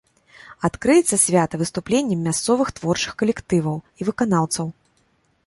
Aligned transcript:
Адкрыецца 0.69 1.19
свята 1.25 1.59
выступленнем 1.63 2.19
мясцовых 2.29 2.73
творчых 2.81 3.13
калектываў 3.21 3.77
і 3.85 4.01
выканаўцаў. 4.11 4.67